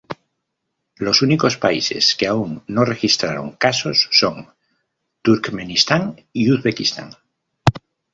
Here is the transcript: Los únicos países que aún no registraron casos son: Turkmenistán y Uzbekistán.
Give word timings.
Los 0.95 1.21
únicos 1.21 1.57
países 1.57 2.15
que 2.15 2.25
aún 2.25 2.63
no 2.65 2.85
registraron 2.85 3.51
casos 3.51 4.09
son: 4.11 4.47
Turkmenistán 5.21 6.25
y 6.33 6.49
Uzbekistán. 6.51 7.11